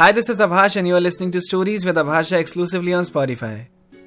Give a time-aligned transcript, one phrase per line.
[0.00, 3.58] Hi, this is Abhash and you are listening to Stories with Abhasha exclusively on Spotify.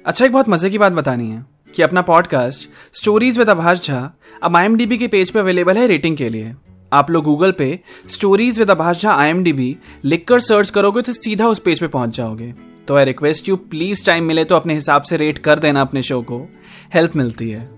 [0.06, 4.12] अच्छा एक बहुत मज़े की बात बतानी है कि अपना podcast stories with Abhash Jha
[4.42, 6.54] अब आई के पेज पे अवेलेबल है रेटिंग के लिए।
[6.92, 11.58] आप लोग गूगल पे स्टोरीज विद अभाष झा आई लिखकर सर्च करोगे तो सीधा उस
[11.58, 12.54] पेज पे पहुँच जाओगे।
[12.88, 16.02] तो I request you please time मिले तो अपने हिसाब से रेट कर देना अपने
[16.02, 16.48] शो को।
[16.94, 17.70] हेल्प मिलती है।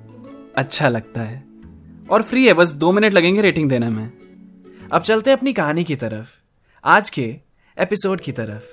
[0.57, 1.45] अच्छा लगता है।
[2.11, 4.11] और फ्री है बस दो मिनट लगेंगे रेटिंग देने में।
[4.93, 6.29] अब चलते हैं अपनी कहानी की तरफ़।
[6.85, 7.50] आज के
[7.81, 8.65] एपिसोड की तरफ़।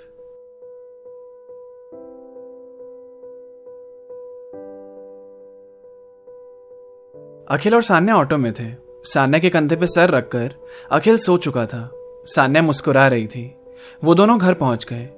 [7.54, 10.54] अखिल और सान्या ऑटो में थे। सान्या के कंधे पे सर रखकर
[10.92, 11.92] अखिल सो चुका था।
[12.26, 13.56] सान्या मुस्कुरा रही थी।
[14.04, 15.10] वो दोनों घर पहुँच गए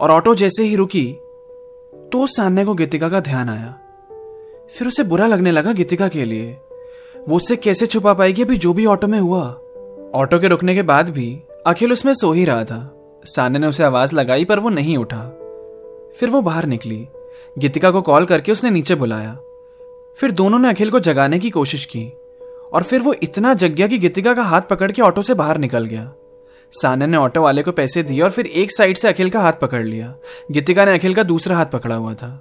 [0.00, 1.12] और ऑटो जैसे ही रुकी
[1.94, 3.80] तो सान्या को गीतिका का ध्यान आया।
[4.78, 6.52] फिर उसे बुरा लगने लगा गीतिका के लिए।
[7.28, 9.42] वो उससे कैसे छुपा पाएगी अभी जो भी ऑटो में हुआ?
[10.14, 13.84] ऑटो के रुकने के बाद भी अखिल उसमें सो ही रहा था। सान्या ने उसे
[13.84, 15.22] आवाज़ लगाई, पर वो नहीं उठा।
[16.16, 17.06] फिर वो बाहर निकली।
[17.58, 19.32] गीतिका को कॉल करके उसने नीचे बुलाया।
[20.18, 22.08] फिर दोनों ने अखिल को जगाने की कोशिश की,
[22.72, 25.58] और फिर वो इतना जग गया कि गीतिका का हाथ पकड़ के ऑटो से बाहर
[25.58, 26.12] निकल गया।
[26.72, 29.52] सान्या ने ऑटो वाले को पैसे दिए और फिर एक साइड से अखिल का हाथ
[29.52, 30.14] पकड़ लिया।
[30.50, 32.40] गीतिका ने अखिल का दूसरा हाथ पकड़ा हुआ था।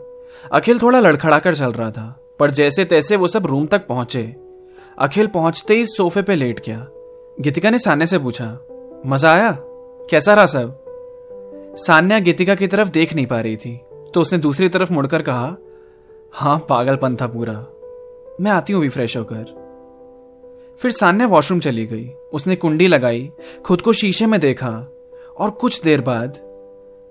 [0.52, 4.24] अखिल थोड़ा लड़खड़ा कर चल रहा था, पर जैसे तैसे वो सब रूम तक पहुँचे।
[5.00, 6.88] अखिल पहुँचते ही सोफे पे लेट गया।
[7.40, 8.58] गीतिका ने सान्या से पूछा,
[9.06, 9.52] मज़ा आया?
[10.10, 10.84] कैसा रहा सब?
[11.78, 13.82] सान्या गीतिका की तरफ़ देख नहीं पा रही थी
[14.14, 15.56] तो उसने दूसरी तरफ़ मुड़कर कहा
[16.34, 17.66] हाँ पागलपन था पूरा।
[18.42, 19.44] मैं आती हूँ भी फ्रेश होकर।
[20.80, 23.32] फिर सान्या वॉशरूम चली गई। उसने कुंडी लगाई,
[23.66, 24.92] खुद को शीशे में देखा,
[25.38, 26.40] और कुछ देर बाद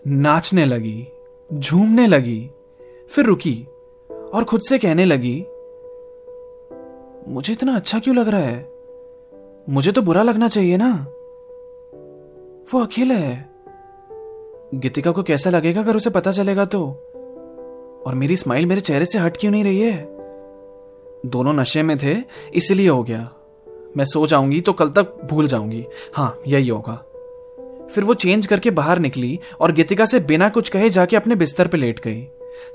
[0.07, 1.07] नाचने लगी,
[1.55, 2.51] झूमने लगी,
[3.11, 3.67] फिर रुकी,
[4.35, 5.45] और खुद से कहने लगी,
[7.29, 8.73] मुझे इतना अच्छा क्यों लग रहा है?
[9.69, 11.07] मुझे तो बुरा लगना चाहिए ना।
[12.75, 13.51] वो अकेला है।
[14.75, 16.83] गीतिका को कैसा लगेगा अगर उसे पता चलेगा तो?
[18.07, 20.09] और मेरी स्माइल मेरे चेहरे से हट क्यों नहीं रही है?
[21.27, 22.17] दोनों नशे में थे,
[22.55, 23.31] इसलिए हो गया।
[23.97, 26.95] मैं सो जाऊँगी तो कल तक भूल जाऊँगी। हाँ यही होगा।
[27.95, 31.67] फिर वो चेंज करके बाहर निकली और गीतिका से बिना कुछ कहे जाके अपने बिस्तर
[31.67, 32.27] पे लेट गई।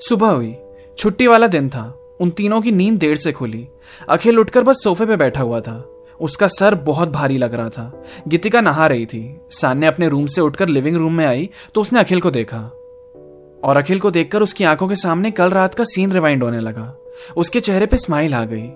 [0.08, 0.56] सुबह हुई।
[0.98, 3.68] छुट्टी वाला दिन था। उन तीनों की नींद देर से खुली।
[4.08, 8.04] अखिल उठकर बस सोफे पे बैठा हुआ था। उसका सर बहुत भारी लग रहा था।
[8.28, 12.00] गीतिका नहा रही थी। सान्या अपने रूम से उठकर लिविंग रूम में आई तो उसने
[12.00, 12.58] अखिल को देखा।
[13.64, 16.94] और अखिल को देखकर उसकी आँखों के सामने कल रात का सीन रिवाइंड होने लगा।
[17.36, 18.66] उसके चेहरे पे स्माइल आ गई।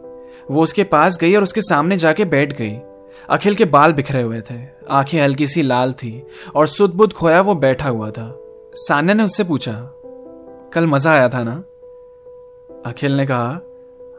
[0.50, 2.77] वो उसके पास गई और उसके सामने जाके बैठ गई।
[3.29, 4.59] अखिल के बाल बिखरे हुए थे।
[4.91, 6.23] आँखें हल्की सी लाल थी
[6.55, 8.34] और सुध बुद्ध खोया वो बैठा हुआ था।
[8.77, 9.73] सान्या ने उससे पूछा,
[10.75, 11.53] कल मज़ा आया था ना?
[12.87, 13.61] अखिल ने कहा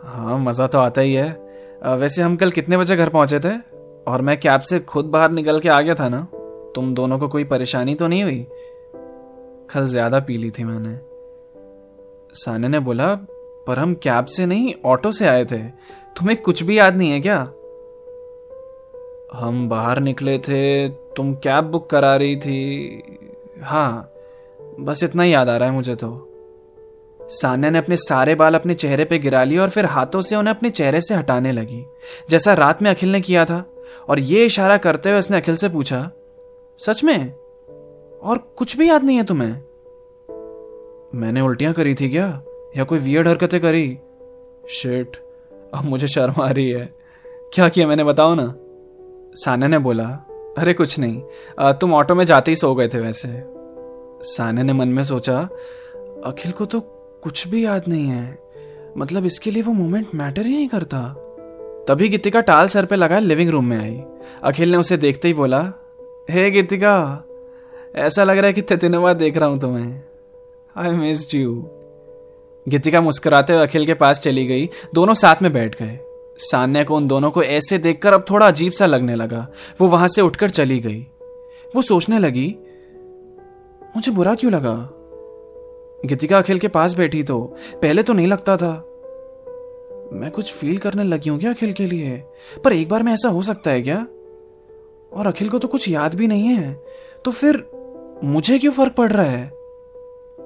[0.04, 1.30] हाँ मज़ा तो आता ही है।
[1.86, 3.58] वैसे हम कल कितने बजे घर पहुँचे थे?
[4.08, 6.28] और मैं कैब से खुद बाहर निकल के आ गया था ना?
[6.76, 8.48] तुम दोनों को कोई परेशानी तो नहीं हुई?
[9.74, 10.98] कल ज़्यादा पी ली थी मैंने।
[12.34, 13.16] साने ने बोला,
[13.68, 15.58] पर हम कैब से नहीं, ऑटो से आए थे।
[16.18, 17.40] तुम्हें कुछ भी याद नहीं है क्या?
[19.34, 23.04] हम बाहर निकले थे, तुम कैब बुक करा रही थी।
[23.62, 24.12] हाँ
[24.80, 26.31] बस इतना ही याद आ रहा है मुझे तो।
[27.32, 30.56] सान्या ने अपने सारे बाल अपने चेहरे पे गिरा लिए और फिर हाथों से उन्हें
[30.56, 31.86] अपने चेहरे से हटाने लगी
[32.30, 33.74] जैसा रात में अखिल ने किया था।
[34.10, 36.12] और ये इशारा करते हुए उसने अखिल से पूछा
[36.80, 37.34] सच में?
[38.24, 39.54] और कुछ भी याद नहीं है तुम्हें?
[41.16, 42.42] मैंने उल्टियाँ करी थी क्या?
[42.78, 44.00] या कोई वियर्ड हरकतें करी?
[44.70, 45.16] शिट
[45.74, 46.94] अब मुझे शर्म आ रही है।
[47.28, 48.56] क्या किया मैंने बताओ ना?
[49.36, 50.06] सान्या ने बोला
[50.58, 51.24] अरे कुछ नहीं
[51.60, 53.44] आ, तुम ऑटो में जाते ही सो गए थे वैसे।
[54.24, 55.50] सान्या ने मन में सोचा
[56.26, 58.40] अखिल को तो कुछ भी याद नहीं है।
[58.98, 61.02] मतलब इसके लिए वो मोमेंट मैटर ही नहीं करता।
[61.88, 64.02] तभी गीतिका टाल सर पे लगा लिविंग रूम में आई।
[64.44, 65.74] अखिल ने उसे देखते ही बोला
[66.30, 67.26] हे hey, गीतिका
[67.96, 70.02] ऐसा लग रहा है कि बाद देख रहा हूँ तुम्हें।
[70.78, 71.70] आई मिस यू
[72.70, 76.00] गीतिका मुस्कुराते हुए अखिल के पास चली गई। दोनों साथ में बैठ गए।
[76.38, 79.48] सान्या को उन दोनों को ऐसे देखकर अब थोड़ा अजीब सा लगने लगा।
[79.82, 81.08] वो वहाँ से उठकर चली गई।
[81.76, 82.56] वो सोचने लगी
[83.96, 84.98] मुझे बुरा क्यों लगा?
[86.06, 88.88] गीतिका अखिल के पास बैठी तो पहले तो नहीं लगता था।
[90.14, 92.24] मैं कुछ फील करने लगी हूँ क्या अखिल के लिए?
[92.64, 94.08] पर एक बार में ऐसा हो सकता है क्या?
[95.14, 96.84] और अखिल को तो कुछ याद भी नहीं है।
[97.26, 97.68] तो फिर
[98.24, 99.48] मुझे क्यों फ़र्क पड़ रहा है?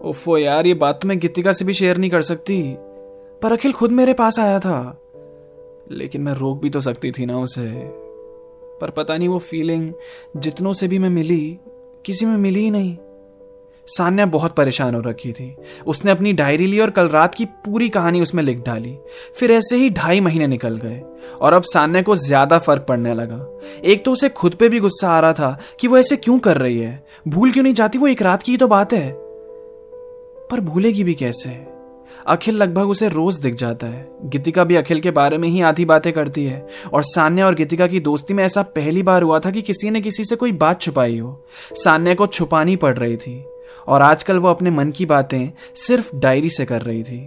[0.04, 2.76] ओफो यार, ये बात तो मैं गीतिका से भी शेयर नहीं कर सकती।
[3.42, 5.02] पर अखिल खुद मेरे पास आया था।
[5.92, 7.72] लेकिन मैं रोक भी तो सकती थी ना उसे।
[8.82, 9.94] पर पता नहीं वो फीलिंग
[10.38, 11.60] जितनों से भी मैं मिली,
[12.06, 12.98] किसी में मिली ही नहीं।
[13.88, 15.56] सान्या बहुत परेशान हो रखी थी।
[15.86, 18.96] उसने अपनी डायरी ली और कल रात की पूरी कहानी उसमें लिख डाली।
[19.40, 21.02] फिर ऐसे ही ढाई महीने निकल गए
[21.42, 23.46] और अब सान्या को ज़्यादा फ़र्क पड़ने लगा।
[23.84, 26.58] एक तो उसे खुद पे भी गुस्सा आ रहा था कि वो ऐसे क्यों कर
[26.58, 27.98] रही है। भूल क्यों नहीं जाती?
[27.98, 29.12] वो एक रात की ही तो बात है।
[30.52, 31.50] पर भूलेगी भी कैसे?
[32.28, 35.86] अखिल लगभग उसे रोज दिख जाता है। गीतिका भी अखिल के बारे में ही आधी
[35.86, 39.52] बातें करती है। और सान्या और गीतिका की दोस्ती में ऐसा पहली बार हुआ था
[39.52, 43.44] कि किसी ने किसी से कोई बात छुपाई हो। सान्या को छुपानी पड़ रही थी।
[43.88, 47.20] और आजकल वो अपने मन की बातें सिर्फ़ डायरी से कर रही थी।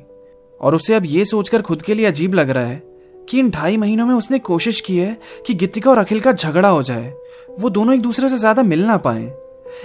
[0.60, 2.82] और उसे अब ये सोचकर खुद के लिए अजीब लग रहा है
[3.28, 5.16] कि इन ढाई महीनों में उसने कोशिश की है
[5.46, 7.12] कि गीतिका और अखिल का झगड़ा हो जाए,
[7.50, 9.32] वो दोनों एक दूसरे से ज़्यादा मिल ना पाए।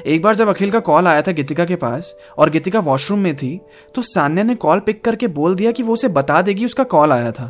[0.05, 3.35] एक बार जब अखिल का कॉल आया था गीतिका के पास और गीतिका वॉशरूम में
[3.35, 3.59] थी
[3.95, 7.11] तो सान्या ने कॉल पिक करके बोल दिया कि वो उसे बता देगी उसका कॉल
[7.11, 7.45] आया था।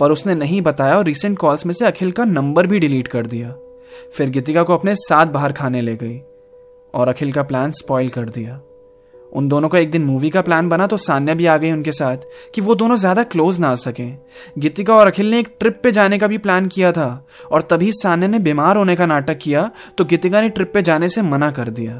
[0.00, 3.26] पर उसने नहीं बताया और रिसेंट कॉल्स में से अखिल का नंबर भी डिलीट कर
[3.26, 3.54] दिया।
[4.14, 6.20] फिर गीतिका को अपने साथ बाहर खाने ले गई।
[6.94, 8.60] और अखिल का प्लान स्पॉइल कर दिया।
[9.32, 11.92] उन दोनों का एक दिन मूवी का प्लान बना तो सान्या भी आ गई उनके
[11.92, 12.24] साथ
[12.54, 14.08] कि वो दोनों ज़्यादा क्लोज ना आ सके।
[14.58, 17.90] गीतिका और अखिल ने एक ट्रिप पे जाने का भी प्लान किया था और तभी
[17.92, 21.50] सान्या ने बीमार होने का नाटक किया तो गीतिका ने ट्रिप पे जाने से मना
[21.50, 21.94] कर दिया।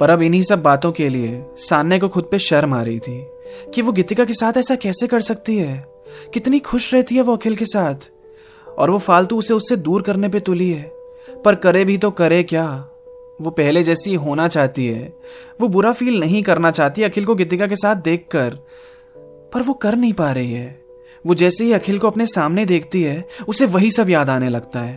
[0.00, 3.20] पर अब इन्हीं सब बातों के लिए सान्या को खुद पे शर्म आ रही थी
[3.74, 5.84] कि वो गीतिका के साथ ऐसा कैसे कर सकती है?
[6.34, 8.08] कितनी खुश रहती है वो अखिल के साथ।
[8.68, 10.82] और वो फालतू उसे उससे दूर करने पे तुली है।
[11.44, 12.66] पर करे भी तो करे क्या?
[13.40, 15.12] वो पहले जैसी होना चाहती है।
[15.60, 18.58] वो बुरा फील नहीं करना चाहती अखिल को गीतिका के साथ देखकर।
[19.54, 20.84] पर वो कर नहीं पा रही है।
[21.26, 24.80] वो जैसे ही अखिल को अपने सामने देखती है, उसे वही सब याद आने लगता
[24.80, 24.96] है।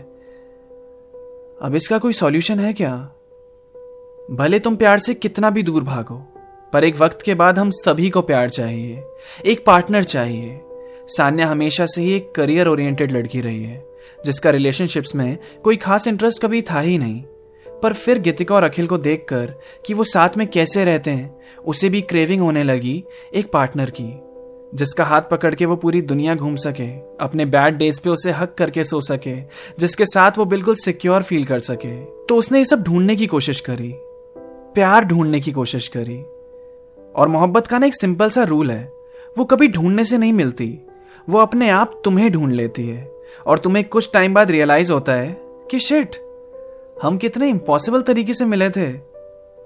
[1.62, 2.96] अब इसका कोई सॉल्यूशन है क्या?
[4.32, 6.16] भले तुम प्यार से कितना भी दूर भागो,
[6.74, 9.04] पर एक वक्त के बाद हम सभी को प्यार चाहिए,
[9.46, 10.60] एक पार्टनर चाहिए।
[11.08, 13.86] सान्या हमेशा से ही एक करियर ओरिएंटेड लड़की रही है,
[14.26, 17.24] जिसका रिलेशनशिप्स में कोई खास इंटरेस्ट कभी था ही नहीं।
[17.84, 19.54] पर फिर गीतिका और अखिल को देखकर
[19.86, 24.12] कि वो साथ में कैसे रहते हैं, उसे भी क्रेविंग होने लगी एक पार्टनर की,
[24.74, 26.88] जिसका हाथ पकड़ के वो पूरी दुनिया घूम सके,
[27.24, 29.36] अपने बैड डेज़ पे उसे हक करके सो सके,
[29.80, 33.60] जिसके साथ वो बिल्कुल सिक्योर फील कर सके। तो उसने ये सब ढूँढने की कोशिश
[33.60, 33.94] करी,
[34.76, 36.18] प्यार ढूँढने की कोशिश करी।
[37.16, 38.84] और मोहब्बत का ना एक सिंपल सा रूल है,
[39.38, 40.78] वो कभी ढूँढने से नहीं मिलती,
[41.28, 43.04] वो अपने आप तुम्हें ढूंढ लेती है,
[43.46, 45.38] और तुम्हें कुछ टाइम बाद रियलाइज़ होता है
[45.72, 46.16] कि शिट
[47.02, 48.92] हम कितने इम्पॉसिबल तरीके से मिले थे,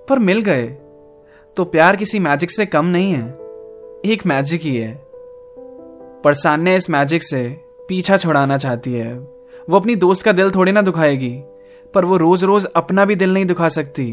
[0.08, 0.66] पर मिल गए।
[1.58, 3.24] तो प्यार किसी मैजिक से कम नहीं है,
[4.06, 4.94] एक मैजिक ही है।
[6.24, 7.44] पर सान्या इस मैजिक से
[7.90, 11.34] पीछा छुड़ाना चाहती है। वो अपनी दोस्त का दिल थोड़ी ना दुखाएगी,
[11.94, 14.08] पर वो रोज रोज अपना भी दिल नहीं दुखा सकती।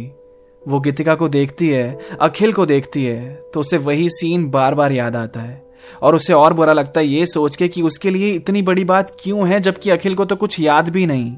[0.67, 4.93] वो गीतिका को देखती है, अखिल को देखती है तो उसे वही सीन बार बार
[4.93, 5.63] याद आता है।
[6.03, 9.17] और उसे और बुरा लगता है ये सोच के कि उसके लिए इतनी बड़ी बात
[9.21, 11.37] क्यों है, जबकि अखिल को तो कुछ याद भी नहीं।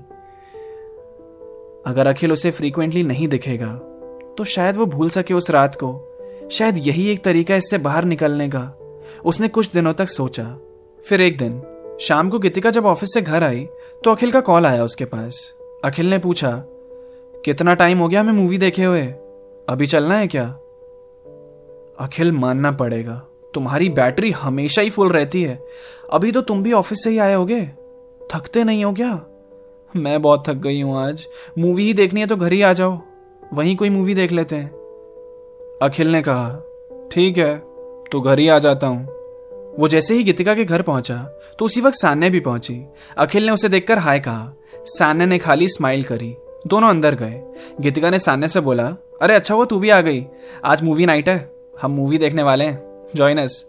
[1.86, 3.72] अगर अखिल उसे फ्रीक्वेंटली नहीं दिखेगा
[4.38, 8.48] तो शायद वो भूल सके उस रात को। शायद यही एक तरीका इससे बाहर निकलने
[8.48, 8.62] का।
[9.24, 10.44] उसने कुछ दिनों तक सोचा।
[11.04, 11.62] फिर एक दिन,
[12.00, 13.66] शाम को गीतिका जब ऑफ़िस से घर आई
[14.04, 15.52] तो अखिल का कॉल आया उसके पास।
[15.84, 16.52] अखिल ने पूछा,
[17.44, 19.06] कितना टाइम हो गया हमें मूवी देखे हुए?
[19.68, 20.44] अभी चलना है क्या?
[21.98, 23.22] अखिल, मानना पड़ेगा।
[23.54, 25.62] तुम्हारी बैटरी हमेशा ही फुल रहती है।
[26.12, 27.62] अभी तो तुम भी ऑफ़िस से ही आए होगे।
[28.20, 29.14] थकते नहीं हो क्या?
[29.94, 31.26] मैं बहुत थक गई हूँ आज।
[31.58, 32.98] मूवी ही देखनी है तो घर ही आ जाओ।
[33.54, 34.70] वहीं कोई मूवी देख लेते हैं।
[35.82, 37.56] अखिल ने कहा, ठीक है
[38.12, 39.06] तो घर ही आ जाता हूँ।
[39.78, 41.16] वो जैसे ही गीतिका के घर पहुँचा
[41.58, 42.80] तो उसी वक्त सान्या भी पहुँची।
[43.16, 44.52] अखिल ने उसे देखकर हाय कहा।
[44.88, 46.34] सान्या ने खाली स्माइल करी।
[46.66, 47.42] दोनों अंदर गए।
[47.80, 48.86] गीतिका ने सान्या से बोला,
[49.22, 50.24] अरे अच्छा वो तू भी आ गई।
[50.64, 51.52] आज मूवी नाइट है।
[51.82, 53.64] हम मूवी देखने वाले हैं। जॉइनस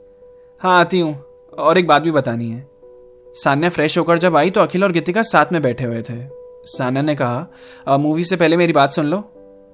[0.62, 2.68] हाँ आती हूँ। और एक बात भी बतानी है।
[3.36, 6.16] सान्या फ्रेश होकर जब आई तो अखिल और गीतिका साथ में बैठे हुए थे।
[6.68, 9.24] सान्या ने कहा मूवी से पहले मेरी बात सुन लो।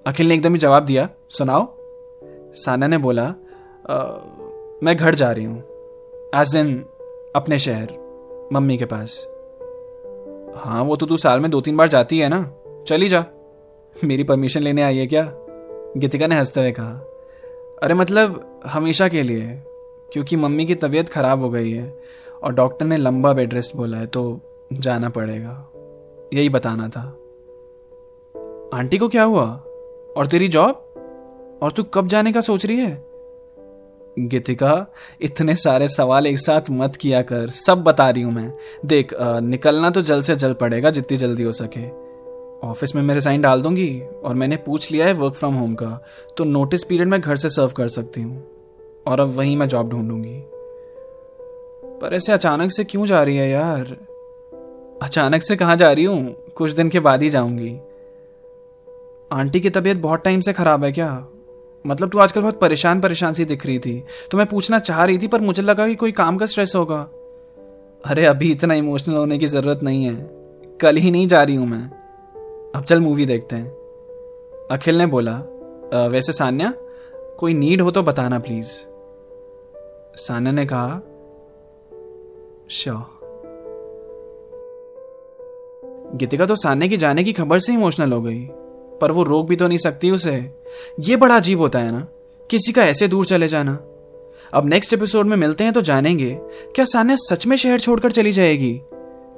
[0.06, 1.68] अखिल ने एकदम ही जवाब दिया, सुनाओ।
[2.56, 3.28] सान्या ने बोला
[4.84, 5.60] मैं घर जा रही हूँ
[6.36, 6.74] एज इन
[7.36, 7.88] अपने शहर,
[8.54, 9.26] मम्मी के पास।
[10.58, 12.42] हाँ वो तो तू साल में दो तीन बार जाती है ना।
[12.88, 13.24] चली जा।
[13.96, 15.24] मेरी परमिशन लेने आई है क्या?
[15.98, 16.92] गीतिका ने हँसते हुए कहा,
[17.84, 19.48] अरे मतलब हमेशा के लिए,
[20.14, 21.84] क्योंकि मम्मी की तबीयत खराब हो गई है
[22.44, 24.40] और डॉक्टर ने लंबा बेड रेस्ट बोला है तो
[24.74, 25.72] जाना पड़ेगा।
[26.34, 27.02] यही बताना था।
[28.78, 29.64] आंटी को क्या हुआ?
[30.18, 30.88] और तेरी जॉब
[31.64, 33.12] और तू कब जाने का सोच रही है?
[34.20, 38.54] गीतिका इतने सारे सवाल एक साथ मत किया कर। सब बता रही हूँ मैं।
[38.86, 42.12] देख आ, निकलना तो जल्द से जल्द पड़ेगा जितनी जल्दी हो सके।
[42.68, 46.04] ऑफ़िस में मेरे साइन डाल दूँगी और मैंने पूछ लिया है वर्क फ्रॉम होम का।
[46.38, 48.48] तो नोटिस पीरियड में घर से सर्व कर सकती हूँ।
[49.08, 50.44] और अब वहीं मैं जॉब ढूंढूँगी।
[52.02, 53.98] पर ऐसे अचानक से क्यों जा रही है यार?
[55.04, 56.36] अचानक से कहा जा रही हूँ?
[56.56, 57.76] कुछ दिन के बाद ही जाऊँगी।
[59.32, 61.26] आंटी की तबीयत बहुत टाइम से खराब है क्या?
[61.86, 65.18] मतलब तू आजकल बहुत परेशान परेशान सी दिख रही थी। तो मैं पूछना चाह रही
[65.18, 67.02] थी, पर मुझे लगा कि कोई काम का स्ट्रेस होगा।
[68.04, 70.16] अरे अभी इतना इमोशनल होने की ज़रूरत नहीं है।
[70.82, 71.84] कल ही नहीं जा रही हूँ मैं।
[72.76, 73.70] अब चल मूवी देखते हैं।
[74.72, 75.38] अखिल ने बोला
[76.08, 76.74] वैसे सान्या,
[77.40, 78.68] कोई नीड हो तो बताना प्लीज़
[80.18, 81.02] सान्या ने कहा
[82.74, 83.20] श्योर।
[86.16, 88.40] गीतिका तो सान्या की जाने की खबर से इमोशनल हो गई,
[89.02, 90.54] पर वो रोक भी तो नहीं सकती उसे।
[91.00, 92.08] ये बड़ा अजीब होता है ना,
[92.50, 93.72] किसी का ऐसे दूर चले जाना।
[94.54, 96.38] अब नेक्स्ट एपिसोड में मिलते हैं तो जानेंगे,
[96.76, 98.82] क्या सान्या सच में शहर छोड़कर चली जाएगी?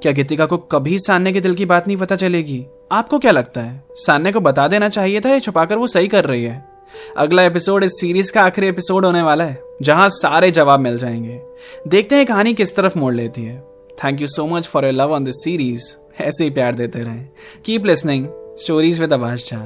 [0.02, 2.66] क्या गीतिका को कभी सान्या के दिल की बात नहीं पता चलेगी?
[2.92, 6.24] आपको क्या लगता है, सान्या को बता देना चाहिए था या छुपाकर वो सही कर
[6.24, 6.73] रही है?
[7.16, 11.40] अगला एपिसोड इस सीरीज़ का आखिरी एपिसोड होने वाला है, जहाँ सारे जवाब मिल जाएँगे।
[11.88, 13.58] देखते हैं कहानी किस तरफ़ मोड़ लेती है।
[14.04, 17.24] Thank you so much for your love on this series ऐसे ही प्यार देते रहे।
[17.64, 18.26] Keep listening
[18.58, 19.60] stories with Abhash Jha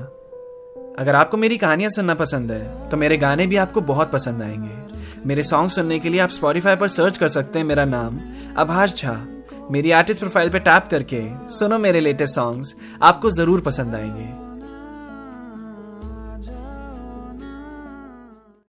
[0.99, 5.23] अगर आपको मेरी कहानियाँ सुनना पसंद है तो मेरे गाने भी आपको बहुत पसंद आएँगे।
[5.27, 8.19] मेरे सॉन्ग सुनने के लिए आप स्पॉटिफाई पर सर्च कर सकते हैं मेरा नाम
[8.57, 9.17] अभाष झा
[9.71, 14.48] मेरी आर्टिस्ट प्रोफ़ाइल पे टैप करके सुनो मेरे लेटेस्ट सॉन्ग्स आपको ज़रूर पसंद आएँगे।